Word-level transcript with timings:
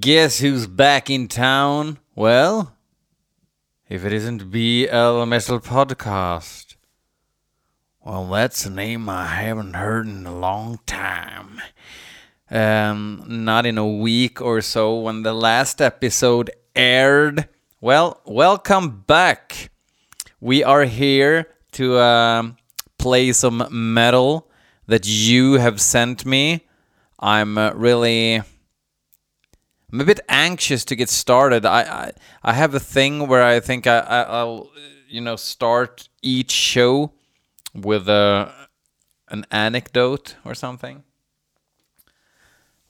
Guess 0.00 0.38
who's 0.38 0.66
back 0.66 1.10
in 1.10 1.28
town? 1.28 1.98
Well, 2.14 2.74
if 3.86 4.02
it 4.02 4.14
isn't 4.14 4.50
BL 4.50 5.26
Metal 5.26 5.60
Podcast. 5.60 6.76
Well, 8.02 8.26
that's 8.28 8.64
a 8.64 8.70
name 8.70 9.10
I 9.10 9.26
haven't 9.26 9.74
heard 9.74 10.06
in 10.06 10.26
a 10.26 10.34
long 10.34 10.80
time. 10.86 11.60
Um, 12.50 13.24
not 13.26 13.66
in 13.66 13.76
a 13.76 13.86
week 13.86 14.40
or 14.40 14.62
so 14.62 14.98
when 15.00 15.22
the 15.22 15.34
last 15.34 15.82
episode 15.82 16.50
aired. 16.74 17.46
Well, 17.78 18.22
welcome 18.24 19.02
back. 19.06 19.70
We 20.40 20.64
are 20.64 20.84
here 20.84 21.48
to 21.72 21.98
um, 21.98 22.56
play 22.98 23.32
some 23.32 23.68
metal 23.70 24.50
that 24.86 25.06
you 25.06 25.54
have 25.54 25.78
sent 25.78 26.24
me. 26.24 26.66
I'm 27.20 27.58
uh, 27.58 27.72
really 27.72 28.42
I'm 29.94 30.00
a 30.00 30.04
bit 30.04 30.18
anxious 30.28 30.84
to 30.86 30.96
get 30.96 31.08
started. 31.08 31.64
I 31.64 31.82
I, 31.82 32.12
I 32.42 32.52
have 32.54 32.74
a 32.74 32.80
thing 32.80 33.28
where 33.28 33.44
I 33.44 33.60
think 33.60 33.86
I, 33.86 34.00
I 34.00 34.22
I'll 34.22 34.72
you 35.08 35.20
know 35.20 35.36
start 35.36 36.08
each 36.20 36.50
show 36.50 37.12
with 37.72 38.08
a 38.08 38.52
an 39.28 39.46
anecdote 39.52 40.34
or 40.44 40.52
something. 40.52 41.04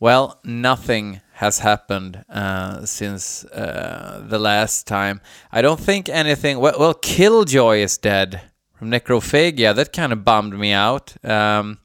Well, 0.01 0.41
nothing 0.45 1.21
has 1.35 1.59
happened 1.59 2.25
uh, 2.31 2.87
since 2.87 3.45
uh, 3.45 4.25
the 4.27 4.39
last 4.39 4.87
time. 4.87 5.21
I 5.53 5.61
don't 5.61 5.81
think 5.81 6.09
anything. 6.09 6.59
Well, 6.59 6.79
well, 6.79 6.95
Killjoy 6.95 7.81
is 7.81 7.99
dead 7.99 8.41
from 8.73 8.91
Necrophagia. 8.91 9.75
That 9.75 9.93
kind 9.93 10.11
of 10.11 10.25
bummed 10.25 10.59
me 10.59 10.73
out. 10.73 11.15
Um, 11.23 11.81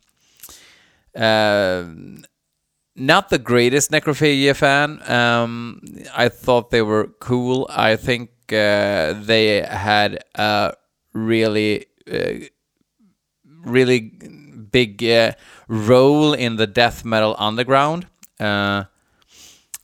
uh, 1.13 1.83
not 2.99 3.29
the 3.29 3.39
greatest 3.39 3.91
Necrophagia 3.91 4.55
fan. 4.55 5.01
Um, 5.09 5.81
I 6.15 6.29
thought 6.29 6.69
they 6.69 6.81
were 6.81 7.07
cool. 7.19 7.67
I 7.69 7.95
think 7.95 8.29
uh, 8.51 9.13
they 9.13 9.61
had 9.61 10.23
a 10.35 10.73
really, 11.13 11.85
uh, 12.11 12.45
really 13.63 14.11
big 14.71 15.03
uh, 15.03 15.33
role 15.67 16.33
in 16.33 16.57
the 16.57 16.67
death 16.67 17.05
metal 17.05 17.35
underground. 17.39 18.07
Uh, 18.39 18.85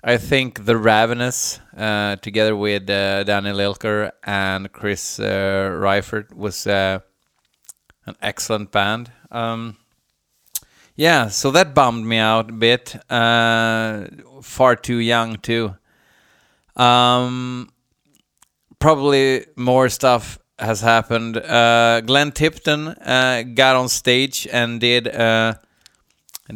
I 0.03 0.17
think 0.17 0.65
the 0.65 0.77
Ravenous, 0.77 1.59
uh, 1.75 2.17
together 2.17 2.55
with 2.55 2.89
uh, 2.89 3.23
Danny 3.23 3.51
Lilker 3.51 4.11
and 4.23 4.71
Chris 4.71 5.17
Reifert, 5.19 6.33
was 6.33 6.67
an 6.67 7.01
excellent 8.21 8.71
band. 8.71 9.11
Um, 9.31 9.77
yeah, 10.95 11.27
so 11.27 11.51
that 11.51 11.73
bummed 11.73 12.05
me 12.05 12.17
out 12.17 12.49
a 12.49 12.53
bit. 12.53 12.95
Uh, 13.09 14.05
far 14.41 14.75
too 14.75 14.97
young 14.97 15.37
too. 15.37 15.75
Um, 16.75 17.69
probably 18.79 19.45
more 19.55 19.89
stuff 19.89 20.39
has 20.57 20.81
happened. 20.81 21.37
Uh, 21.37 22.01
Glenn 22.01 22.31
Tipton 22.31 22.87
uh, 22.87 23.43
got 23.53 23.75
on 23.75 23.89
stage 23.89 24.47
and 24.51 24.79
did 24.79 25.07
uh, 25.07 25.55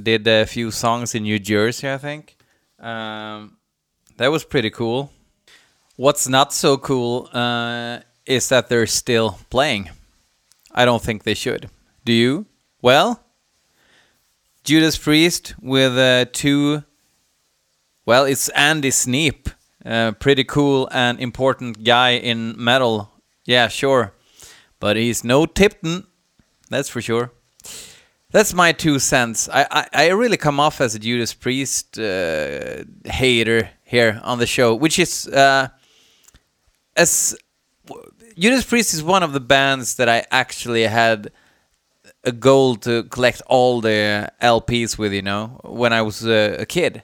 did 0.02 0.28
a 0.28 0.46
few 0.46 0.72
songs 0.72 1.16
in 1.16 1.24
New 1.24 1.40
Jersey, 1.40 1.90
I 1.90 1.98
think. 1.98 2.38
Um, 2.80 3.58
that 4.18 4.28
was 4.32 4.44
pretty 4.44 4.70
cool. 4.70 5.12
What's 5.96 6.30
not 6.30 6.54
so 6.54 6.78
cool 6.78 7.30
uh, 7.34 8.00
is 8.26 8.48
that 8.50 8.70
they're 8.70 8.88
still 8.88 9.40
playing. 9.50 9.90
I 10.72 10.86
don't 10.86 11.02
think 11.02 11.24
they 11.24 11.34
should. 11.34 11.70
Do 12.06 12.14
you? 12.14 12.46
Well, 12.82 13.22
Judas 14.70 15.00
Priest 15.00 15.56
with 15.60 15.98
uh, 15.98 16.26
two. 16.32 16.84
Well, 18.06 18.26
it's 18.26 18.50
Andy 18.50 18.92
Sneap, 18.92 19.50
uh, 19.84 20.12
pretty 20.12 20.44
cool 20.44 20.88
and 20.92 21.20
important 21.20 21.84
guy 21.84 22.12
in 22.12 22.54
metal. 22.56 23.10
Yeah, 23.46 23.68
sure, 23.68 24.14
but 24.80 24.96
he's 24.96 25.24
no 25.24 25.48
Tipton, 25.48 26.06
that's 26.70 26.88
for 26.88 27.02
sure. 27.02 27.32
That's 28.30 28.54
my 28.54 28.72
two 28.72 29.00
cents. 29.00 29.50
I, 29.50 29.66
I, 29.72 29.88
I 29.92 30.08
really 30.10 30.38
come 30.38 30.60
off 30.60 30.82
as 30.82 30.94
a 30.94 31.00
Judas 31.00 31.34
Priest 31.34 31.98
uh, 31.98 32.84
hater 33.06 33.72
here 33.86 34.22
on 34.24 34.38
the 34.38 34.46
show, 34.46 34.76
which 34.76 35.00
is 35.00 35.28
uh, 35.30 35.70
as 36.96 37.36
Judas 38.38 38.66
Priest 38.66 38.94
is 38.94 39.02
one 39.02 39.24
of 39.24 39.34
the 39.34 39.40
bands 39.40 39.96
that 39.96 40.08
I 40.08 40.28
actually 40.30 40.84
had 40.84 41.32
a 42.24 42.32
goal 42.32 42.76
to 42.78 43.04
collect 43.04 43.42
all 43.48 43.82
the 43.82 44.32
LPs 44.42 44.98
with, 44.98 45.14
you 45.14 45.22
know, 45.22 45.60
when 45.64 45.94
I 45.94 46.02
was 46.02 46.26
uh, 46.26 46.58
a 46.60 46.66
kid, 46.66 47.04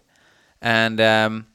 and 0.62 1.00
um, 1.00 1.48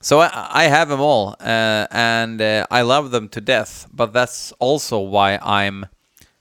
so 0.00 0.20
I, 0.20 0.48
I 0.50 0.64
have 0.64 0.88
them 0.88 1.00
all, 1.00 1.36
uh, 1.40 1.86
and 1.90 2.40
uh, 2.40 2.66
I 2.70 2.82
love 2.82 3.10
them 3.10 3.28
to 3.30 3.40
death. 3.40 3.86
But 3.92 4.12
that's 4.12 4.52
also 4.58 4.98
why 4.98 5.38
I'm 5.42 5.86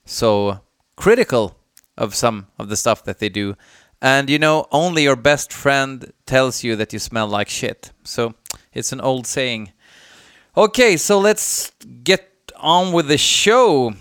so 0.06 0.62
critical 0.96 1.58
of 1.98 2.16
some 2.16 2.48
of 2.58 2.70
the 2.70 2.76
stuff 2.76 3.04
that 3.04 3.20
they 3.20 3.30
do. 3.30 3.56
And 4.02 4.30
you 4.30 4.40
know, 4.40 4.68
only 4.72 5.04
your 5.04 5.16
best 5.16 5.54
friend 5.54 6.12
tells 6.26 6.64
you 6.64 6.76
that 6.76 6.92
you 6.92 7.00
smell 7.00 7.28
like 7.28 7.50
shit. 7.50 7.92
So 8.04 8.34
it's 8.74 8.92
an 8.92 9.02
old 9.02 9.28
saying. 9.28 9.72
Okay, 10.58 10.98
so 10.98 11.20
let's 11.20 11.72
get 12.04 12.28
on 12.58 12.94
with 12.94 13.08
the 13.08 13.18
show. 13.18 13.94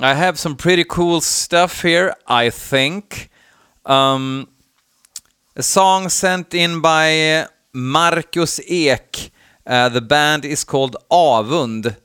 I 0.00 0.14
have 0.14 0.38
some 0.38 0.54
pretty 0.54 0.84
cool 0.84 1.20
stuff 1.20 1.82
here, 1.82 2.14
I 2.28 2.50
think. 2.50 3.30
Um, 3.84 4.48
a 5.56 5.62
song 5.62 6.08
sent 6.08 6.54
in 6.54 6.80
by 6.80 7.48
Marcus 7.72 8.60
Ek. 8.68 9.32
Uh, 9.66 9.88
the 9.88 10.00
band 10.00 10.44
is 10.44 10.62
called 10.62 10.94
Avund, 11.10 11.96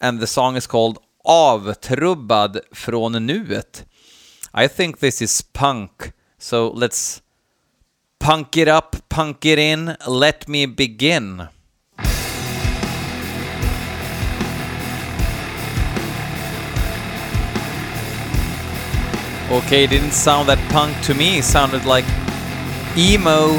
and 0.00 0.20
the 0.20 0.28
song 0.28 0.54
is 0.54 0.68
called 0.68 1.00
Avtrubbad 1.26 2.60
från 2.72 3.26
nuet. 3.26 3.84
I 4.54 4.68
think 4.68 5.00
this 5.00 5.20
is 5.20 5.42
punk, 5.42 6.12
so 6.38 6.70
let's 6.70 7.20
punk 8.20 8.56
it 8.56 8.68
up, 8.68 8.94
punk 9.08 9.44
it 9.44 9.58
in, 9.58 9.96
let 10.06 10.46
me 10.46 10.66
begin. 10.66 11.48
Okay, 19.50 19.84
didn't 19.88 20.12
sound 20.12 20.48
that 20.48 20.58
punk 20.70 20.96
to 21.02 21.12
me. 21.12 21.38
It 21.38 21.44
sounded 21.44 21.84
like 21.84 22.04
emo. 22.96 23.58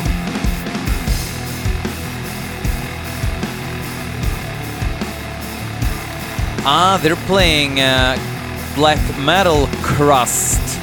Ah, 6.64 6.98
they're 7.04 7.18
playing 7.28 7.82
uh, 7.82 8.16
black 8.76 9.00
metal 9.20 9.68
crust. 9.84 10.81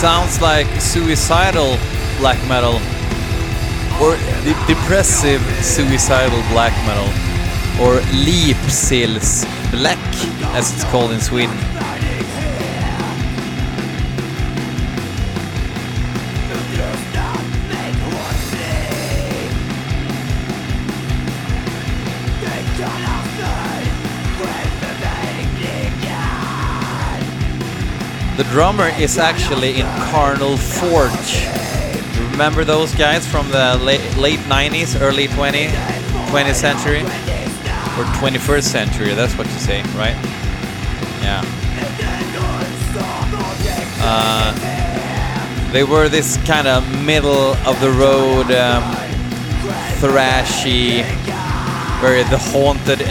Sounds 0.00 0.40
like 0.40 0.66
suicidal 0.80 1.76
black 2.16 2.38
metal 2.48 2.76
or 4.00 4.16
de- 4.44 4.66
depressive 4.66 5.42
suicidal 5.62 6.40
black 6.52 6.72
metal 6.86 7.04
or 7.84 8.00
Leapsils 8.24 9.44
black 9.70 9.98
as 10.56 10.72
it's 10.72 10.84
called 10.84 11.10
in 11.10 11.20
Sweden. 11.20 11.54
The 28.40 28.48
drummer 28.48 28.88
is 28.98 29.18
actually 29.18 29.80
in 29.80 29.86
Carnal 30.08 30.56
Forge. 30.56 31.46
Remember 32.30 32.64
those 32.64 32.94
guys 32.94 33.26
from 33.26 33.50
the 33.50 33.78
late, 33.84 34.16
late 34.16 34.38
90s, 34.48 34.98
early 34.98 35.26
20, 35.28 35.66
20th 35.66 36.54
century? 36.54 37.00
Or 38.00 38.04
21st 38.16 38.62
century, 38.62 39.12
that's 39.12 39.36
what 39.36 39.46
you 39.46 39.58
say, 39.58 39.82
right? 39.92 40.16
Yeah. 41.20 41.44
Uh, 44.00 44.54
they 45.70 45.84
were 45.84 46.08
this 46.08 46.38
kind 46.46 46.66
of 46.66 46.82
middle 47.04 47.52
of 47.68 47.78
the 47.82 47.90
road, 47.90 48.50
um, 48.52 48.82
thrashy, 50.00 51.04
very 52.00 52.22
the 52.22 52.38
haunted 52.38 53.02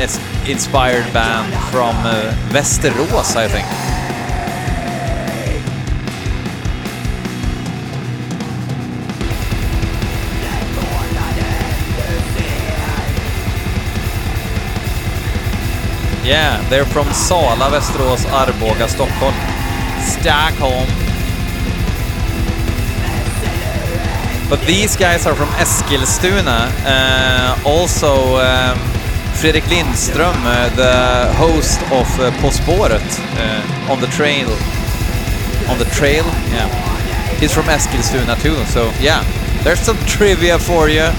inspired 0.49 1.05
band 1.13 1.53
from 1.71 1.95
uh, 2.03 2.33
Västerås, 2.49 3.35
I 3.35 3.47
think. 3.47 3.98
Yeah, 16.29 16.61
they're 16.69 16.85
from 16.85 17.11
Sala, 17.11 17.69
Västerås, 17.71 18.25
Arboga, 18.25 18.87
Stockholm. 18.87 19.33
Stockholm. 19.99 20.87
But 24.47 24.61
these 24.67 24.95
guys 24.95 25.25
are 25.25 25.33
from 25.33 25.47
Eskilstuna. 25.57 26.69
Uh, 26.85 27.57
also, 27.65 28.37
um, 28.37 28.77
Fredrik 29.33 29.63
Lindström, 29.71 30.35
uh, 30.45 30.69
the 30.75 31.33
host 31.33 31.81
of 31.91 32.19
uh, 32.19 32.31
På 32.41 32.51
spåret 32.51 33.21
uh, 33.39 33.91
on 33.91 33.99
the 33.99 34.07
trail. 34.07 34.49
On 35.67 35.79
the 35.79 35.85
trail, 35.85 36.25
yeah. 36.53 36.69
He's 37.39 37.51
from 37.51 37.65
Eskilstuna 37.65 38.35
too, 38.35 38.65
so 38.65 38.91
yeah. 39.01 39.23
There's 39.63 39.79
some 39.79 39.97
trivia 40.05 40.59
for 40.59 40.89
you. 40.89 41.09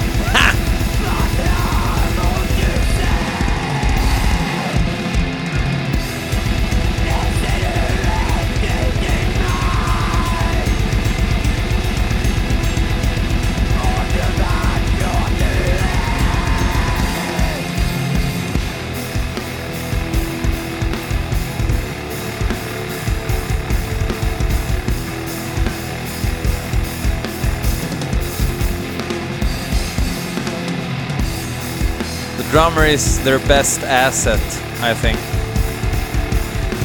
Drummer 32.60 32.84
is 32.84 33.18
their 33.24 33.38
best 33.48 33.80
asset, 33.84 34.38
I 34.82 34.92
think. 34.92 35.18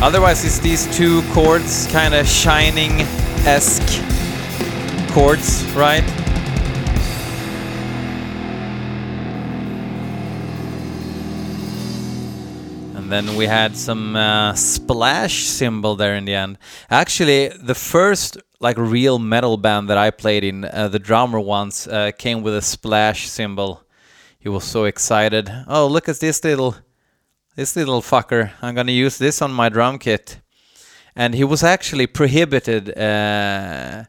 Otherwise, 0.02 0.46
it's 0.46 0.60
these 0.60 0.88
two 0.96 1.22
chords, 1.34 1.86
kind 1.88 2.14
of 2.14 2.26
shining 2.26 3.02
esque 3.46 4.02
chords, 5.12 5.66
right? 5.74 6.02
And 12.96 13.12
then 13.12 13.36
we 13.36 13.46
had 13.46 13.76
some 13.76 14.16
uh, 14.16 14.54
splash 14.54 15.44
cymbal 15.44 15.98
there 15.98 16.16
in 16.16 16.24
the 16.24 16.36
end. 16.36 16.58
Actually, 16.90 17.50
the 17.50 17.76
first 17.76 18.38
like 18.62 18.78
real 18.78 19.20
metal 19.20 19.58
band 19.58 19.90
that 19.90 19.98
I 19.98 20.12
played 20.12 20.46
in, 20.46 20.64
uh, 20.64 20.88
the 20.88 21.00
drummer 21.00 21.42
once 21.42 21.86
uh, 21.86 22.12
came 22.18 22.44
with 22.44 22.56
a 22.56 22.62
splash 22.62 23.28
cymbal. 23.28 23.85
He 24.46 24.50
was 24.50 24.64
so 24.64 24.84
excited. 24.84 25.52
Oh, 25.68 25.88
look 25.88 26.08
at 26.08 26.20
this 26.20 26.44
little, 26.44 26.76
this 27.56 27.76
little 27.76 28.00
fucker. 28.04 28.52
I'm 28.62 28.76
gonna 28.76 28.92
use 28.92 29.18
this 29.18 29.42
on 29.42 29.52
my 29.52 29.70
drum 29.70 29.98
kit. 29.98 30.40
And 31.16 31.34
he 31.34 31.44
was 31.44 31.64
actually 31.64 32.06
prohibited 32.06 32.96
uh, 32.96 34.04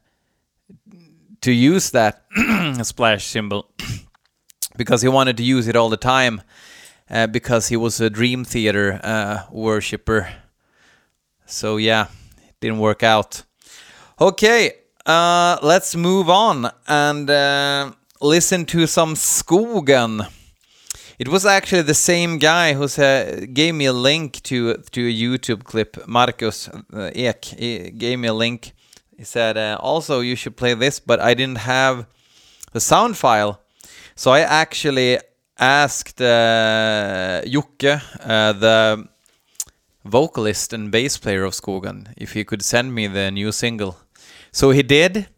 to 1.40 1.50
use 1.50 1.90
that 1.92 2.26
splash 2.82 3.24
cymbal 3.24 3.70
because 4.76 5.00
he 5.00 5.08
wanted 5.08 5.38
to 5.38 5.42
use 5.42 5.68
it 5.68 5.74
all 5.74 5.88
the 5.88 5.96
time 5.96 6.42
uh, 7.08 7.26
because 7.28 7.68
he 7.68 7.76
was 7.78 7.98
a 7.98 8.10
Dream 8.10 8.44
Theater 8.44 9.00
uh, 9.02 9.44
worshipper. 9.50 10.28
So 11.46 11.78
yeah, 11.78 12.08
it 12.46 12.56
didn't 12.60 12.80
work 12.80 13.02
out. 13.02 13.42
Okay, 14.20 14.72
uh, 15.06 15.56
let's 15.62 15.96
move 15.96 16.28
on 16.28 16.70
and 16.86 17.30
listen 18.20 18.64
to 18.66 18.86
some 18.86 19.14
Skogen. 19.14 20.28
It 21.18 21.28
was 21.28 21.46
actually 21.46 21.82
the 21.82 21.94
same 21.94 22.38
guy 22.38 22.74
who 22.74 22.84
uh, 22.84 23.46
gave 23.52 23.74
me 23.74 23.86
a 23.86 23.92
link 23.92 24.42
to 24.44 24.74
to 24.92 25.00
a 25.00 25.12
YouTube 25.12 25.64
clip. 25.64 26.06
Marcus 26.06 26.68
uh, 26.68 27.10
Ek 27.14 27.40
gave 27.98 28.18
me 28.18 28.28
a 28.28 28.34
link. 28.34 28.72
He 29.16 29.24
said, 29.24 29.56
uh, 29.56 29.78
"Also, 29.80 30.20
you 30.20 30.36
should 30.36 30.56
play 30.56 30.74
this," 30.74 31.00
but 31.00 31.20
I 31.20 31.34
didn't 31.34 31.58
have 31.58 32.06
the 32.72 32.80
sound 32.80 33.16
file, 33.16 33.60
so 34.14 34.30
I 34.30 34.40
actually 34.40 35.18
asked 35.58 36.20
uh, 36.20 37.40
uh, 37.40 38.52
the 38.52 39.08
vocalist 40.04 40.72
and 40.72 40.90
bass 40.90 41.16
player 41.18 41.44
of 41.44 41.54
Skogen, 41.54 42.12
if 42.16 42.34
he 42.34 42.44
could 42.44 42.62
send 42.62 42.94
me 42.94 43.06
the 43.06 43.30
new 43.30 43.52
single. 43.52 43.96
So 44.52 44.70
he 44.70 44.82
did, 44.82 45.28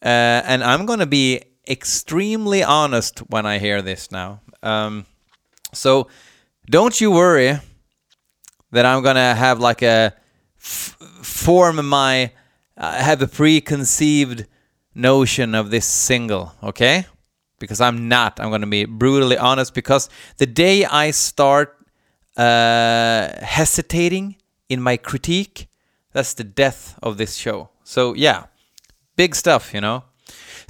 uh, 0.00 0.46
and 0.46 0.62
I'm 0.62 0.86
gonna 0.86 1.06
be 1.06 1.42
extremely 1.68 2.62
honest 2.62 3.20
when 3.30 3.46
I 3.46 3.58
hear 3.58 3.82
this 3.82 4.10
now. 4.10 4.40
Um, 4.62 5.06
so 5.72 6.08
don't 6.66 7.00
you 7.00 7.10
worry 7.10 7.58
that 8.70 8.86
I'm 8.86 9.02
gonna 9.02 9.34
have 9.34 9.60
like 9.60 9.82
a 9.82 10.14
f- 10.58 10.96
form 11.22 11.84
my 11.86 12.32
uh, 12.76 12.94
have 12.94 13.22
a 13.22 13.26
preconceived 13.26 14.46
notion 14.94 15.54
of 15.54 15.70
this 15.70 15.86
single, 15.86 16.54
okay? 16.62 17.06
Because 17.58 17.80
I'm 17.80 18.08
not. 18.08 18.40
I'm 18.40 18.50
gonna 18.50 18.66
be 18.66 18.84
brutally 18.84 19.38
honest. 19.38 19.74
Because 19.74 20.08
the 20.38 20.46
day 20.46 20.84
I 20.84 21.10
start 21.10 21.76
uh, 22.36 23.28
hesitating 23.42 24.36
in 24.68 24.80
my 24.80 24.96
critique, 24.96 25.68
that's 26.12 26.34
the 26.34 26.44
death 26.44 26.98
of 27.02 27.18
this 27.18 27.36
show. 27.36 27.70
So 27.84 28.14
yeah, 28.14 28.46
big 29.16 29.34
stuff, 29.34 29.74
you 29.74 29.80
know. 29.80 30.04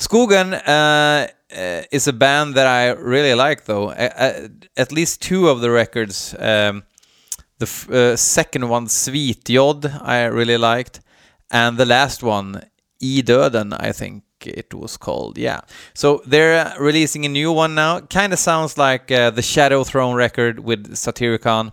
Skogen 0.02 0.52
uh, 0.66 1.28
uh, 1.56 1.82
is 1.92 2.08
a 2.08 2.12
band 2.12 2.54
that 2.56 2.66
I 2.66 2.90
really 2.90 3.34
like, 3.34 3.66
though. 3.66 3.92
At 3.92 4.90
least 4.90 5.22
two 5.22 5.48
of 5.48 5.60
the 5.60 5.70
records. 5.70 6.34
Um, 6.38 6.82
the 7.58 7.66
f- 7.66 7.88
uh, 7.88 8.16
second 8.16 8.68
one, 8.68 8.88
Svitjod, 8.88 10.02
I 10.02 10.24
really 10.24 10.58
liked, 10.58 11.00
and 11.52 11.78
the 11.78 11.86
last 11.86 12.24
one, 12.24 12.56
I 12.56 13.22
Döden, 13.22 13.76
I 13.78 13.92
think 13.92 14.24
it 14.44 14.74
was 14.74 14.96
called. 14.96 15.38
Yeah. 15.38 15.60
So 15.94 16.22
they're 16.26 16.74
releasing 16.80 17.24
a 17.24 17.28
new 17.28 17.52
one 17.52 17.76
now. 17.76 18.00
Kind 18.00 18.32
of 18.32 18.40
sounds 18.40 18.76
like 18.76 19.12
uh, 19.12 19.30
the 19.30 19.42
Shadow 19.42 19.84
Throne 19.84 20.16
record 20.16 20.58
with 20.58 20.96
Satyricon. 20.96 21.70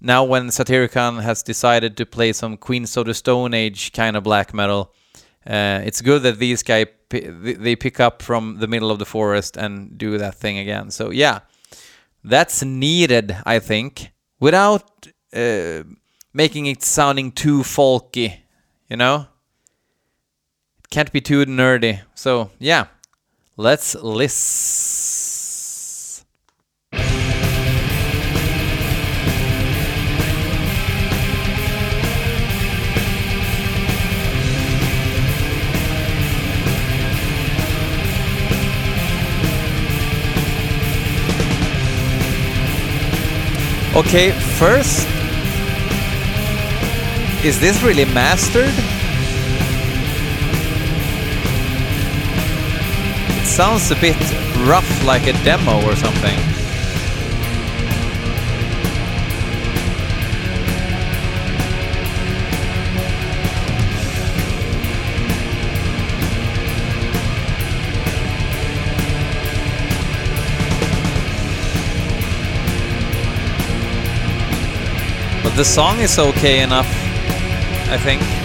Now, 0.00 0.24
when 0.24 0.48
Satyricon 0.48 1.20
has 1.20 1.42
decided 1.42 1.98
to 1.98 2.06
play 2.06 2.32
some 2.32 2.56
Queens 2.56 2.96
of 2.96 3.04
the 3.04 3.12
Stone 3.12 3.52
Age 3.52 3.92
kind 3.92 4.16
of 4.16 4.22
black 4.24 4.54
metal, 4.54 4.94
uh, 5.46 5.80
it's 5.84 6.00
good 6.00 6.22
that 6.22 6.38
these 6.38 6.62
guys 6.62 6.86
they 7.10 7.74
pick 7.74 7.98
up 7.98 8.22
from 8.22 8.58
the 8.58 8.68
middle 8.68 8.90
of 8.90 8.98
the 8.98 9.04
forest 9.04 9.56
and 9.56 9.98
do 9.98 10.16
that 10.18 10.36
thing 10.36 10.58
again. 10.58 10.90
So 10.90 11.10
yeah, 11.10 11.40
that's 12.22 12.62
needed, 12.62 13.36
I 13.44 13.58
think, 13.58 14.12
without 14.38 15.08
uh, 15.34 15.82
making 16.32 16.66
it 16.66 16.82
sounding 16.82 17.32
too 17.32 17.62
folky. 17.62 18.40
You 18.88 18.96
know, 18.96 19.26
it 20.78 20.90
can't 20.90 21.12
be 21.12 21.20
too 21.20 21.44
nerdy. 21.46 22.00
So 22.14 22.50
yeah, 22.58 22.86
let's 23.56 23.94
listen. 23.96 25.09
Okay, 44.00 44.30
first, 44.30 45.06
is 47.44 47.60
this 47.60 47.82
really 47.82 48.06
mastered? 48.06 48.72
It 53.36 53.46
sounds 53.46 53.90
a 53.90 53.96
bit 53.96 54.16
rough 54.66 55.04
like 55.04 55.26
a 55.26 55.34
demo 55.44 55.84
or 55.86 55.94
something. 55.96 56.59
The 75.56 75.64
song 75.64 76.00
is 76.00 76.18
okay 76.18 76.60
enough, 76.60 76.88
I 77.90 77.98
think. 77.98 78.39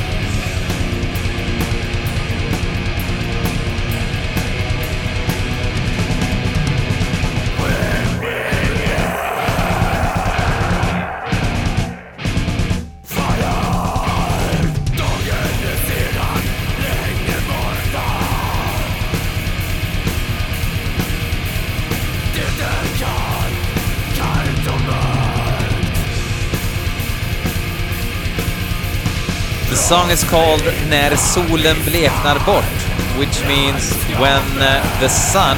Song 29.90 30.10
is 30.12 30.24
called 30.24 30.64
När 30.90 31.16
solen 31.16 31.76
bleknar 31.86 32.46
bort, 32.46 32.76
which 33.20 33.48
means 33.48 33.94
when 34.20 34.62
uh, 34.62 35.00
the 35.00 35.10
sun 35.10 35.58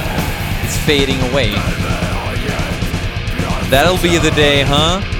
is 0.67 0.77
fading 0.77 1.19
away. 1.31 1.51
That'll 3.69 4.01
be 4.01 4.17
the 4.17 4.35
day, 4.35 4.63
huh? 4.63 5.16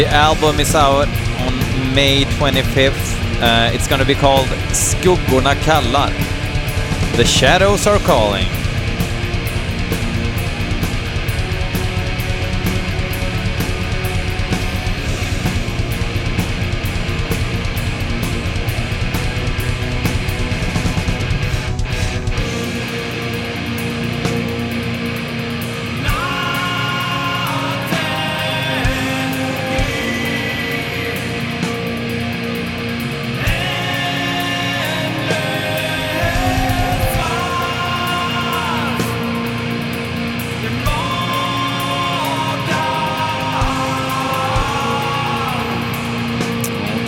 The 0.00 0.06
album 0.06 0.60
is 0.60 0.74
out 0.74 1.08
on 1.08 1.94
May 1.94 2.24
25th. 2.24 2.96
Uh, 3.42 3.70
it's 3.74 3.86
gonna 3.86 4.06
be 4.06 4.14
called 4.14 4.46
Skuggorna 4.72 5.54
kallar. 5.60 6.08
The 7.18 7.24
shadows 7.26 7.86
are 7.86 7.98
calling. 7.98 8.46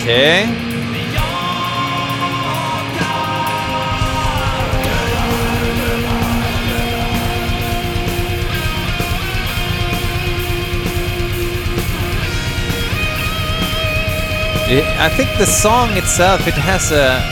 Okay. 0.03 0.43
I 14.99 15.07
think 15.15 15.29
the 15.37 15.45
song 15.45 15.95
itself, 15.95 16.47
it 16.47 16.53
has 16.55 16.91
a 16.91 17.23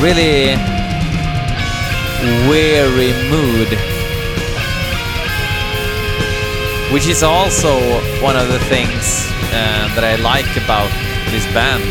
really 0.00 0.56
weary 2.48 3.12
mood. 3.28 3.68
Which 6.94 7.06
is 7.06 7.22
also 7.22 7.78
one 8.22 8.36
of 8.36 8.48
the 8.48 8.58
things 8.70 9.26
uh, 9.52 9.92
that 9.94 10.02
I 10.02 10.16
like 10.16 10.56
about 10.56 11.09
this 11.30 11.46
band. 11.54 11.82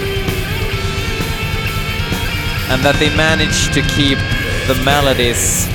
And 2.72 2.84
that 2.84 2.96
they 3.00 3.10
managed 3.15 3.74
to 3.74 3.81
keep 3.81 4.19
the 4.67 4.79
melodies 4.84 5.67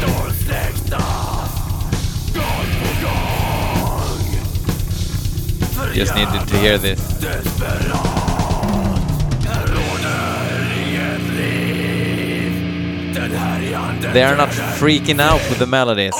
Just 5.94 6.16
needed 6.16 6.48
to 6.48 6.58
hear 6.58 6.76
this. 6.76 7.00
They 14.12 14.22
are 14.24 14.36
not 14.36 14.48
freaking 14.48 15.20
out 15.20 15.40
with 15.48 15.60
the 15.60 15.68
melodies. 15.68 16.14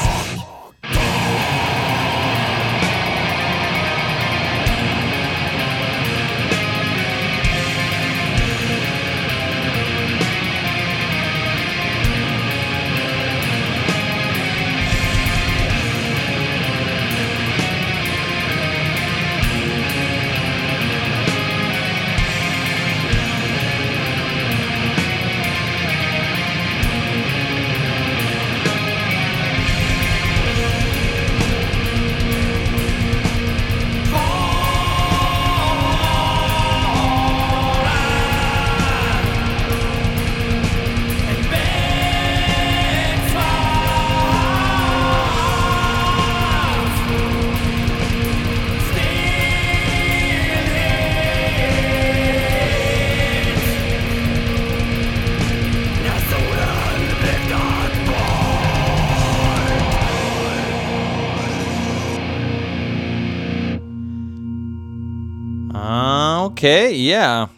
Okay, 66.64 66.94
yeah. 66.94 67.49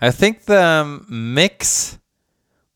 I 0.00 0.10
think 0.10 0.46
the 0.46 1.00
mix 1.08 1.98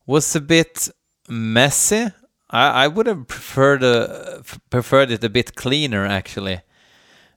was 0.05 0.33
a 0.35 0.41
bit 0.41 0.89
messy. 1.27 2.07
I, 2.49 2.85
I 2.85 2.87
would 2.87 3.07
have 3.07 3.27
preferred 3.27 3.83
uh, 3.83 4.37
f- 4.39 4.59
preferred 4.69 5.11
it 5.11 5.23
a 5.25 5.29
bit 5.29 5.55
cleaner, 5.55 6.05
actually. 6.05 6.61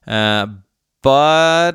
Uh, 0.07 0.47
but 1.01 1.73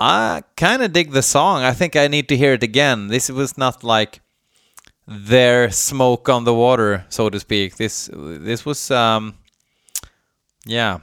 I 0.00 0.42
kind 0.56 0.82
of 0.82 0.92
dig 0.92 1.12
the 1.12 1.22
song. 1.22 1.62
I 1.62 1.72
think 1.72 1.94
I 1.94 2.08
need 2.08 2.28
to 2.30 2.36
hear 2.36 2.54
it 2.54 2.64
again. 2.64 3.06
This 3.06 3.30
was 3.30 3.56
not 3.56 3.84
like 3.84 4.20
their 5.06 5.70
smoke 5.70 6.28
on 6.28 6.42
the 6.42 6.54
water, 6.54 7.04
so 7.08 7.30
to 7.30 7.38
speak. 7.38 7.76
This 7.76 8.10
this 8.12 8.66
was 8.66 8.90
um, 8.90 9.34
yeah. 10.66 10.98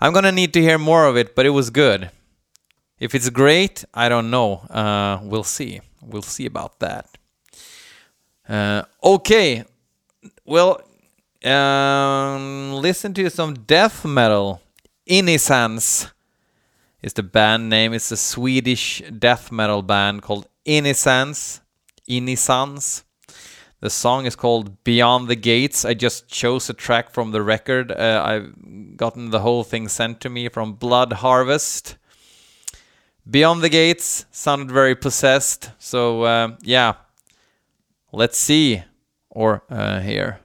I'm 0.00 0.12
gonna 0.12 0.32
need 0.32 0.52
to 0.54 0.60
hear 0.60 0.78
more 0.78 1.06
of 1.06 1.16
it, 1.16 1.36
but 1.36 1.46
it 1.46 1.50
was 1.50 1.70
good. 1.70 2.10
If 3.00 3.14
it's 3.14 3.30
great, 3.30 3.84
I 3.94 4.08
don't 4.08 4.30
know. 4.30 4.56
Uh, 4.70 5.20
we'll 5.22 5.44
see. 5.44 5.80
We'll 6.02 6.22
see 6.22 6.46
about 6.46 6.80
that. 6.80 7.06
Uh, 8.48 8.82
okay. 9.02 9.64
Well, 10.44 10.80
um, 11.44 12.72
listen 12.72 13.14
to 13.14 13.30
some 13.30 13.54
death 13.54 14.04
metal. 14.04 14.62
Innocence 15.06 16.08
is 17.02 17.12
the 17.12 17.22
band 17.22 17.68
name. 17.68 17.92
It's 17.92 18.10
a 18.10 18.16
Swedish 18.16 19.02
death 19.16 19.52
metal 19.52 19.82
band 19.82 20.22
called 20.22 20.48
Innocence. 20.64 21.60
Innocence. 22.06 23.04
The 23.80 23.90
song 23.90 24.26
is 24.26 24.34
called 24.34 24.82
Beyond 24.82 25.28
the 25.28 25.36
Gates. 25.36 25.84
I 25.84 25.94
just 25.94 26.26
chose 26.26 26.68
a 26.68 26.74
track 26.74 27.10
from 27.10 27.30
the 27.30 27.42
record. 27.42 27.92
Uh, 27.92 28.22
I've 28.26 28.96
gotten 28.96 29.30
the 29.30 29.40
whole 29.40 29.62
thing 29.62 29.86
sent 29.86 30.20
to 30.22 30.28
me 30.28 30.48
from 30.48 30.72
Blood 30.72 31.12
Harvest. 31.12 31.96
Beyond 33.30 33.62
the 33.62 33.68
Gates 33.68 34.24
sounded 34.30 34.70
very 34.70 34.94
possessed. 34.94 35.70
So, 35.78 36.22
uh, 36.22 36.56
yeah. 36.62 36.94
Let's 38.10 38.38
see. 38.38 38.82
Or 39.28 39.64
uh, 39.68 40.00
here. 40.00 40.40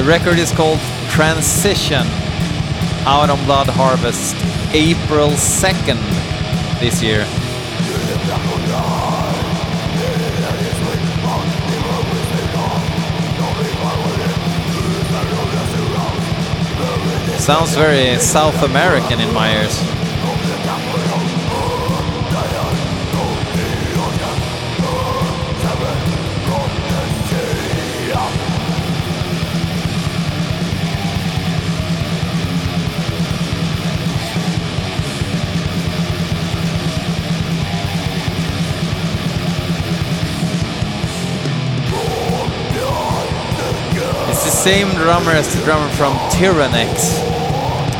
The 0.00 0.06
record 0.06 0.38
is 0.38 0.50
called 0.50 0.78
Transition, 1.10 2.06
out 3.04 3.28
on 3.28 3.44
Blood 3.44 3.66
Harvest, 3.68 4.34
April 4.72 5.28
2nd 5.28 6.00
this 6.80 7.02
year. 7.02 7.26
Sounds 17.38 17.74
very 17.74 18.18
South 18.20 18.62
American 18.62 19.20
in 19.20 19.34
my 19.34 19.54
ears. 19.54 19.99
Same 44.60 44.90
drummer 44.90 45.30
as 45.30 45.54
the 45.54 45.64
drummer 45.64 45.88
from 45.94 46.12
Tyrannex 46.28 47.14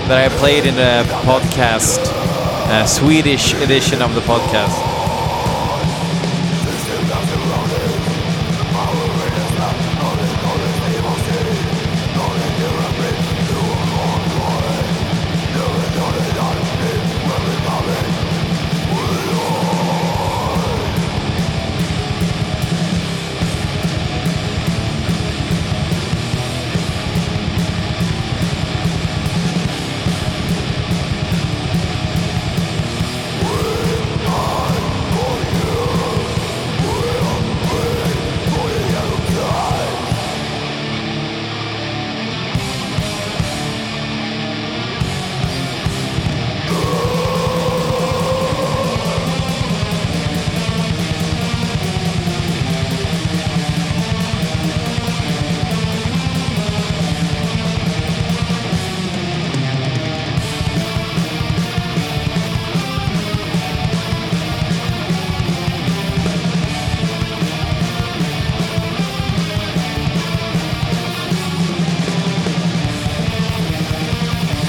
that 0.09 0.19
I 0.19 0.29
played 0.37 0.67
in 0.67 0.75
the 0.75 1.11
podcast, 1.25 2.01
uh, 2.05 2.85
Swedish 2.85 3.55
edition 3.55 4.03
of 4.03 4.15
the 4.15 4.21
podcast. 4.21 4.90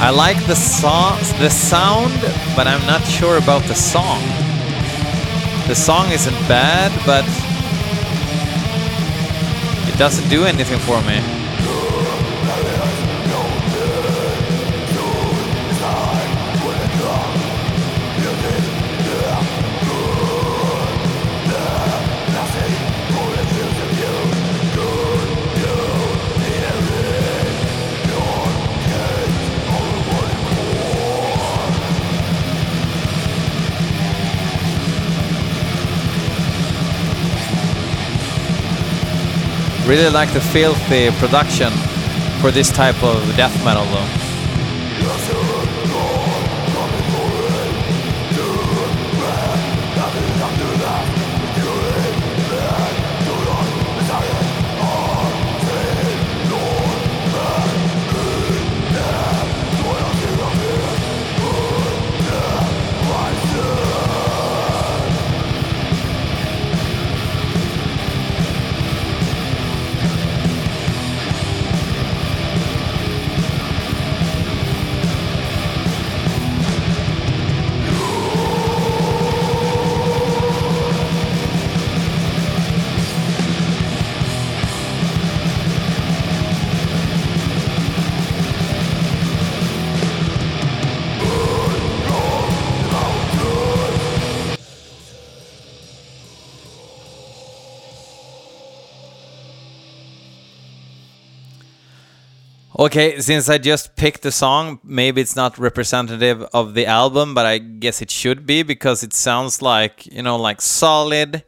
I 0.04 0.10
like 0.10 0.48
the 0.48 0.56
song, 0.56 1.20
the 1.38 1.50
sound, 1.52 2.20
but 2.56 2.66
I'm 2.66 2.84
not 2.88 3.06
sure 3.06 3.38
about 3.38 3.62
the 3.68 3.76
song. 3.76 4.20
The 5.68 5.76
song 5.76 6.12
isn't 6.12 6.34
bad, 6.48 6.92
but 7.06 7.24
it 9.88 9.96
doesn't 10.00 10.28
do 10.28 10.46
anything 10.46 10.80
for 10.80 11.00
me. 11.04 11.41
Really 39.92 40.10
like 40.10 40.32
the 40.32 40.40
filthy 40.40 41.12
production 41.20 41.74
for 42.40 42.50
this 42.50 42.72
type 42.72 43.04
of 43.04 43.36
death 43.36 43.54
metal 43.66 43.84
though. 43.84 44.21
Okay, 102.82 103.20
since 103.20 103.48
I 103.48 103.60
just 103.60 103.96
picked 103.96 104.24
the 104.24 104.32
song, 104.32 104.80
maybe 104.84 105.22
it's 105.22 105.36
not 105.36 105.60
representative 105.60 106.42
of 106.52 106.74
the 106.74 106.88
album, 106.88 107.36
but 107.36 107.46
I 107.46 107.60
guess 107.60 108.02
it 108.02 108.10
should 108.10 108.48
be 108.48 108.64
because 108.64 109.04
it 109.04 109.14
sounds 109.14 109.62
like, 109.62 110.08
you 110.08 110.24
know, 110.24 110.36
like 110.36 110.62
solid, 110.62 111.44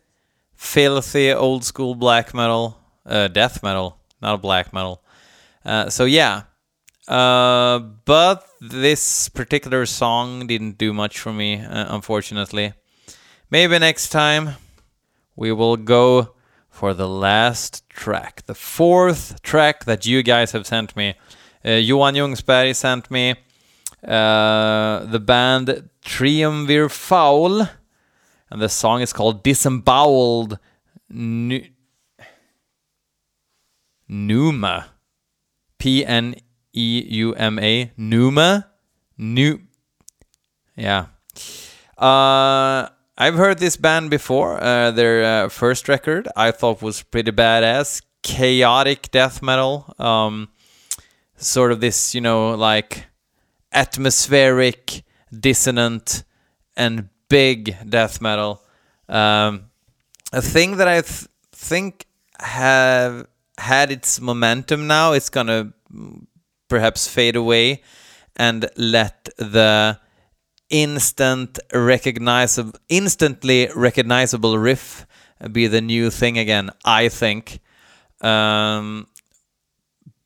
filthy, 0.56 1.34
old 1.34 1.66
school 1.66 1.96
black 1.96 2.36
metal, 2.36 2.78
uh, 3.04 3.30
death 3.30 3.64
metal, 3.64 3.98
not 4.22 4.36
a 4.36 4.38
black 4.38 4.74
metal. 4.74 5.02
Uh, 5.66 5.90
so 5.90 6.06
yeah. 6.06 6.44
Uh, 7.08 7.80
but 7.80 8.48
this 8.62 9.28
particular 9.28 9.88
song 9.88 10.46
didn't 10.46 10.78
do 10.78 10.94
much 10.94 11.18
for 11.18 11.34
me, 11.34 11.60
uh, 11.60 11.96
unfortunately. 11.96 12.74
Maybe 13.50 13.80
next 13.80 14.10
time 14.10 14.52
we 15.36 15.52
will 15.52 15.78
go 15.78 16.33
for 16.74 16.96
the 16.96 17.08
last 17.08 17.88
track, 17.88 18.44
the 18.48 18.56
fourth 18.56 19.42
track 19.44 19.86
that 19.86 20.08
you 20.08 20.24
guys 20.24 20.54
have 20.54 20.66
sent 20.66 20.96
me. 20.96 21.14
Uh, 21.64 21.74
Johan 21.74 22.16
Ljungsberg 22.16 22.76
sent 22.76 23.12
me 23.12 23.36
uh, 24.04 25.06
the 25.06 25.20
band 25.20 25.90
Triumvir 26.04 26.90
Foul, 26.90 27.70
and 28.50 28.60
the 28.62 28.68
song 28.68 29.02
is 29.02 29.14
called 29.14 29.44
Disemboweled 29.44 30.58
Nu- 31.10 31.68
Numa. 34.10 34.88
P 35.78 36.04
N 36.04 36.36
E 36.74 37.06
U 37.08 37.36
M 37.36 37.60
A. 37.60 37.92
Numa? 37.96 38.68
Nu. 39.18 39.60
Yeah. 40.76 41.06
Uh, 41.98 42.90
I've 43.18 43.36
heard 43.36 43.60
this 43.60 43.78
band 43.78 44.10
before. 44.10 44.62
Uh, 44.62 44.92
their 44.92 45.46
uh, 45.46 45.50
first 45.50 45.88
record 45.88 46.28
I 46.36 46.52
thought 46.52 46.82
was 46.82 47.04
pretty 47.04 47.32
badass. 47.32 48.02
Chaotic 48.24 49.12
death 49.12 49.42
metal. 49.42 49.94
Um, 50.00 50.50
sort 51.38 51.72
of 51.72 51.80
this, 51.80 52.16
you 52.16 52.22
know, 52.22 52.52
like 52.56 53.06
atmospheric, 53.72 55.04
dissonant, 55.32 56.24
and 56.76 57.10
big 57.30 57.76
death 57.88 58.20
metal. 58.20 58.64
Um, 59.08 59.66
a 60.32 60.42
thing 60.42 60.78
that 60.78 60.88
I 60.88 61.02
th- 61.02 61.28
think 61.52 62.08
have 62.40 63.28
had 63.60 63.92
its 63.92 64.20
momentum 64.20 64.88
now. 64.88 65.12
It's 65.14 65.30
gonna 65.30 65.74
perhaps 66.68 67.08
fade 67.08 67.36
away 67.36 67.84
and 68.36 68.68
let 68.76 69.30
the 69.38 70.00
instant 70.74 71.60
recognizable, 71.72 72.74
instantly 72.90 73.70
recognizable 73.76 74.58
riff 74.58 75.06
be 75.52 75.68
the 75.68 75.82
new 75.82 76.10
thing 76.10 76.38
again. 76.38 76.72
I 76.84 77.10
think. 77.10 77.60
Um, 78.22 79.08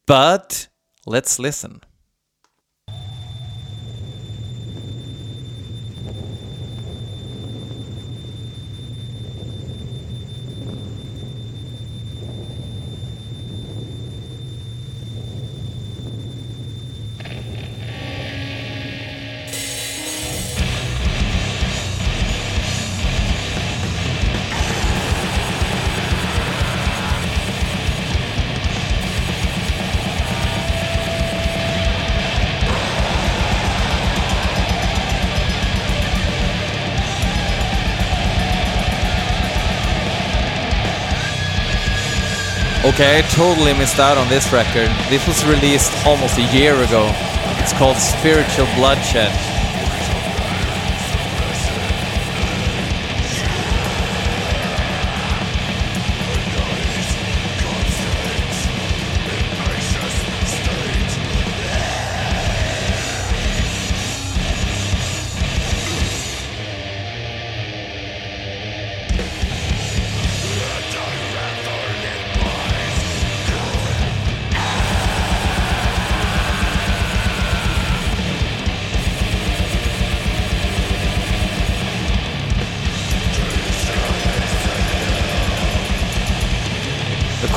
but 0.06 0.70
let's 1.06 1.38
listen. 1.38 1.82
Okay, 42.88 43.20
I 43.20 43.22
totally 43.36 43.74
missed 43.74 44.00
out 44.00 44.18
on 44.18 44.30
this 44.30 44.54
record. 44.54 44.88
This 45.10 45.28
was 45.28 45.44
released 45.44 45.92
almost 46.06 46.38
a 46.38 46.44
year 46.56 46.74
ago. 46.74 47.12
It's 47.60 47.74
called 47.74 47.98
Spiritual 47.98 48.66
Bloodshed. 48.76 49.57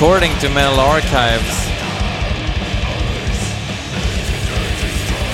According 0.00 0.32
to 0.38 0.48
Metal 0.48 0.80
Archives, 0.80 1.68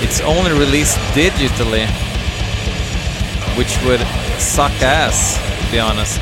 it's 0.03 0.19
only 0.19 0.51
released 0.51 0.97
digitally, 1.15 1.87
which 3.57 3.81
would 3.85 4.01
suck 4.41 4.73
ass, 4.81 5.37
to 5.63 5.71
be 5.71 5.79
honest. 5.79 6.19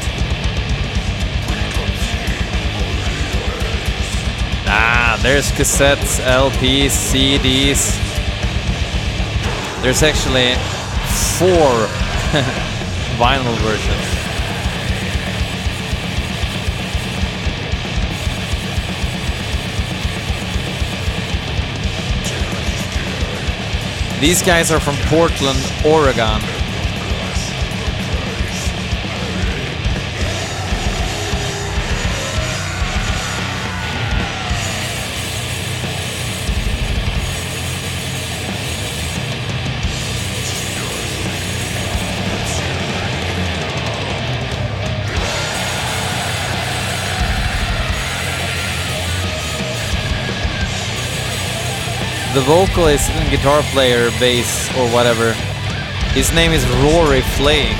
Ah, 4.67 5.17
there's 5.23 5.49
cassettes, 5.53 6.19
LPs, 6.19 6.91
CDs. 6.91 7.97
There's 9.81 10.03
actually 10.03 10.53
four 11.39 11.87
vinyl 13.17 13.57
versions. 13.63 14.14
These 24.25 24.41
guys 24.41 24.71
are 24.71 24.79
from 24.79 24.95
Portland, 25.05 25.59
Oregon. 25.85 26.41
The 52.35 52.41
vocalist 52.41 53.09
and 53.11 53.31
guitar 53.31 53.61
player, 53.71 54.11
bass, 54.19 54.67
or 54.75 54.91
whatever, 54.91 55.31
his 56.11 56.33
name 56.33 56.51
is 56.51 56.67
Rory 56.83 57.21
Flay. 57.39 57.71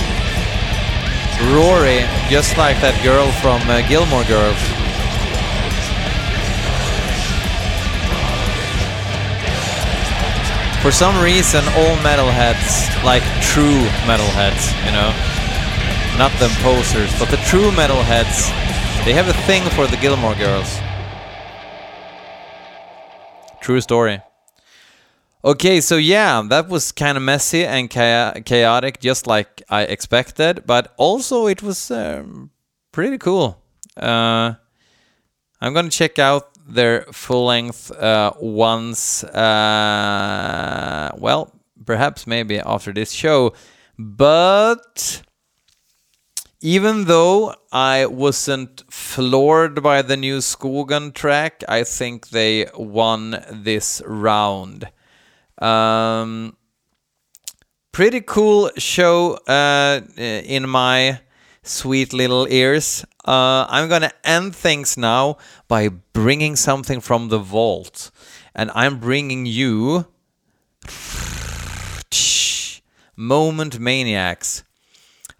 Rory, 1.51 2.07
just 2.31 2.55
like 2.55 2.79
that 2.79 2.95
girl 3.03 3.27
from 3.43 3.59
uh, 3.67 3.83
Gilmore 3.91 4.23
Girls. 4.31 4.55
For 10.79 10.91
some 10.95 11.19
reason, 11.21 11.59
all 11.75 11.99
metalheads, 11.99 12.87
like 13.03 13.23
true 13.43 13.83
metalheads, 14.07 14.71
you 14.87 14.95
know, 14.95 15.11
not 16.15 16.31
the 16.39 16.47
posers, 16.63 17.11
but 17.19 17.27
the 17.27 17.43
true 17.43 17.75
metalheads, 17.75 18.47
they 19.03 19.11
have 19.11 19.27
a 19.27 19.35
thing 19.43 19.67
for 19.75 19.85
the 19.85 19.97
Gilmore 19.97 20.35
Girls. 20.35 20.79
True 23.59 23.81
story. 23.81 24.24
Okay, 25.45 25.79
so 25.79 25.97
yeah, 25.97 26.41
that 26.49 26.69
was 26.69 26.91
kind 26.91 27.17
of 27.17 27.21
messy 27.21 27.63
and 27.67 27.87
chaotic, 27.87 28.99
just 28.99 29.27
like 29.27 29.61
I 29.69 29.83
expected, 29.83 30.63
but 30.65 30.95
also 30.97 31.45
it 31.45 31.61
was 31.61 31.91
um, 31.91 32.49
pretty 32.91 33.19
cool. 33.19 33.61
Uh, 33.95 34.55
I'm 35.61 35.75
gonna 35.75 35.91
check 35.91 36.17
out 36.17 36.49
their 36.67 37.03
full 37.11 37.45
length 37.45 37.91
uh, 37.91 38.33
once, 38.41 39.23
uh, 39.23 41.11
well, 41.19 41.53
perhaps 41.85 42.25
maybe 42.25 42.57
after 42.57 42.91
this 42.91 43.11
show, 43.11 43.53
but 43.99 45.21
even 46.59 47.05
though 47.05 47.53
I 47.71 48.07
wasn't 48.07 48.83
floored 48.91 49.83
by 49.83 50.01
the 50.01 50.17
new 50.17 50.39
Skogen 50.39 51.13
track, 51.13 51.63
I 51.69 51.83
think 51.83 52.29
they 52.29 52.65
won 52.75 53.45
this 53.51 54.01
round. 54.07 54.89
Um, 55.59 56.57
pretty 57.91 58.21
cool 58.21 58.71
show 58.77 59.35
uh, 59.47 60.01
in 60.17 60.67
my 60.67 61.19
sweet 61.63 62.13
little 62.13 62.47
ears. 62.49 63.05
Uh, 63.25 63.65
I'm 63.69 63.89
gonna 63.89 64.11
end 64.23 64.55
things 64.55 64.97
now 64.97 65.37
by 65.67 65.89
bringing 65.89 66.55
something 66.55 67.01
from 67.01 67.29
the 67.29 67.39
vault, 67.39 68.11
and 68.53 68.69
I'm 68.75 68.99
bringing 68.99 69.45
you 69.45 70.05
Moment 73.17 73.79
Maniacs, 73.79 74.63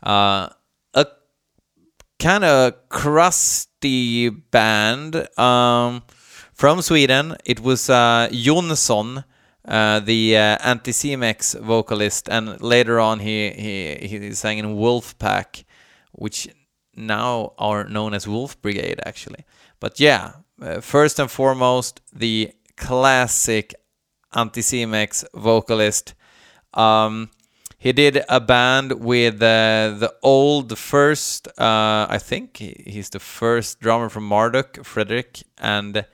uh, 0.01 0.47
a 0.93 1.07
kind 2.19 2.43
of 2.45 2.73
crusty 2.89 4.29
band 4.29 5.27
um, 5.37 6.03
from 6.53 6.81
Sweden. 6.81 7.35
It 7.43 7.59
was 7.59 7.89
uh, 7.89 8.29
Jonsson 8.31 9.25
uh, 9.67 9.99
the 9.99 10.37
uh, 10.37 10.57
Anticimex 10.59 11.59
vocalist, 11.59 12.29
and 12.29 12.61
later 12.61 12.99
on 12.99 13.19
he 13.19 13.51
he 13.51 14.07
he 14.07 14.33
sang 14.33 14.57
in 14.57 14.75
Wolfpack, 14.75 15.65
which 16.11 16.47
now 16.95 17.53
are 17.57 17.83
known 17.83 18.13
as 18.13 18.27
Wolf 18.27 18.61
Brigade 18.61 18.99
actually. 19.05 19.45
But 19.79 19.99
yeah, 19.99 20.33
uh, 20.61 20.81
first 20.81 21.19
and 21.19 21.29
foremost, 21.29 22.01
the 22.13 22.51
classic 22.77 23.73
Anticimex 24.33 25.25
vocalist. 25.33 26.13
Um, 26.73 27.29
he 27.77 27.93
did 27.93 28.23
a 28.29 28.39
band 28.39 28.93
with 28.93 29.35
uh, 29.35 29.95
the 29.99 30.13
old 30.23 30.75
first, 30.77 31.47
uh, 31.59 32.07
I 32.09 32.17
think 32.17 32.57
he's 32.57 33.11
the 33.11 33.19
first 33.19 33.79
drummer 33.79 34.09
from 34.09 34.27
Marduk, 34.27 34.83
Frederick, 34.83 35.43
and 35.57 36.05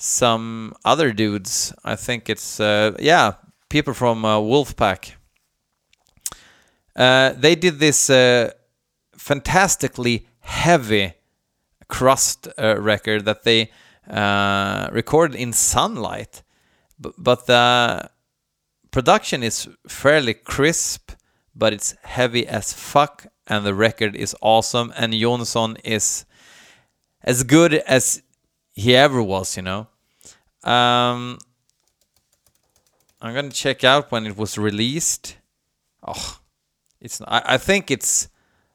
some 0.00 0.72
other 0.82 1.12
dudes. 1.12 1.74
I 1.84 1.94
think 1.94 2.30
it's 2.30 2.58
uh, 2.58 2.96
yeah, 2.98 3.34
people 3.68 3.92
from 3.92 4.24
uh, 4.24 4.38
Wolfpack. 4.38 5.12
Uh, 6.96 7.32
they 7.36 7.54
did 7.54 7.78
this 7.78 8.08
uh, 8.08 8.50
fantastically 9.16 10.26
heavy 10.40 11.12
crust 11.88 12.48
uh, 12.58 12.80
record 12.80 13.26
that 13.26 13.44
they 13.44 13.70
uh, 14.08 14.88
recorded 14.90 15.36
in 15.36 15.52
sunlight, 15.52 16.42
B- 17.00 17.12
but 17.18 17.46
the 17.46 18.10
production 18.90 19.42
is 19.42 19.68
fairly 19.86 20.34
crisp, 20.34 21.12
but 21.54 21.72
it's 21.74 21.94
heavy 22.02 22.46
as 22.46 22.72
fuck, 22.72 23.26
and 23.46 23.66
the 23.66 23.74
record 23.74 24.16
is 24.16 24.34
awesome. 24.40 24.92
And 24.96 25.12
Jonsson 25.12 25.78
is 25.84 26.24
as 27.22 27.42
good 27.42 27.74
as 27.74 28.22
he 28.72 28.96
ever 28.96 29.22
was, 29.22 29.56
you 29.56 29.62
know. 29.62 29.88
Um, 30.64 31.38
I'm 33.20 33.34
gonna 33.34 33.50
check 33.50 33.84
out 33.84 34.10
when 34.10 34.26
it 34.26 34.36
was 34.36 34.56
released. 34.58 35.36
Oh, 36.06 36.38
it's 37.00 37.20
I, 37.22 37.42
I 37.44 37.58
think 37.58 37.90
it's 37.90 38.28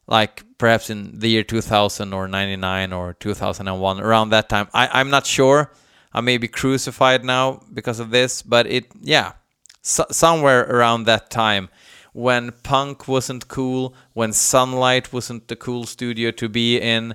like 0.07 0.43
perhaps 0.57 0.89
in 0.89 1.19
the 1.19 1.29
year 1.29 1.43
2000 1.43 2.13
or 2.13 2.27
99 2.27 2.93
or 2.93 3.13
2001 3.13 3.99
around 3.99 4.29
that 4.29 4.49
time. 4.49 4.67
I 4.73 4.87
I'm 4.99 5.09
not 5.09 5.25
sure. 5.25 5.71
I 6.13 6.21
may 6.21 6.37
be 6.37 6.47
crucified 6.47 7.25
now 7.25 7.61
because 7.73 7.99
of 7.99 8.09
this, 8.09 8.41
but 8.41 8.67
it 8.67 8.85
yeah, 9.01 9.33
so, 9.81 10.05
somewhere 10.11 10.61
around 10.63 11.03
that 11.03 11.29
time 11.29 11.69
when 12.13 12.51
punk 12.63 13.09
wasn't 13.09 13.47
cool, 13.49 13.93
when 14.13 14.31
sunlight 14.31 15.11
wasn't 15.11 15.49
the 15.49 15.55
cool 15.55 15.85
studio 15.85 16.31
to 16.31 16.47
be 16.47 16.79
in. 16.79 17.13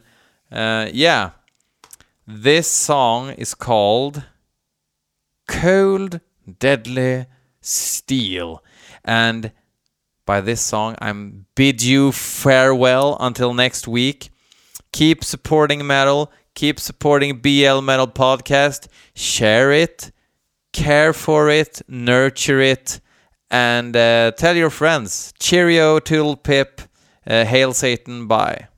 Uh, 0.53 0.91
yeah, 0.93 1.31
this 2.33 2.71
song 2.71 3.31
is 3.31 3.55
called 3.55 4.25
Cold 5.49 6.21
Deadly 6.59 7.27
Steel. 7.61 8.63
And 9.05 9.53
by 10.27 10.41
this 10.41 10.61
song, 10.61 10.95
I'm 11.01 11.47
bid 11.55 11.83
you 11.83 12.13
farewell 12.13 13.17
until 13.21 13.53
next 13.53 13.89
week. 13.89 14.31
Keep 14.93 15.25
supporting 15.25 15.87
metal, 15.87 16.33
keep 16.55 16.79
supporting 16.79 17.39
BL 17.41 17.81
Metal 17.81 18.07
Podcast, 18.09 18.89
share 19.15 19.73
it, 19.73 20.13
care 20.73 21.13
for 21.13 21.49
it, 21.51 21.83
nurture 21.89 22.61
it, 22.61 23.01
and 23.51 23.97
uh, 23.97 24.33
tell 24.37 24.57
your 24.57 24.71
friends. 24.71 25.33
Cheerio, 25.41 25.99
toodle 25.99 26.37
pip, 26.37 26.83
uh, 27.27 27.45
hail 27.45 27.73
Satan, 27.73 28.27
bye. 28.27 28.69